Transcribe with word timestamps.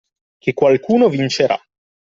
Che 0.39 0.53
qualcuno 0.55 1.09
vincerà. 1.09 1.61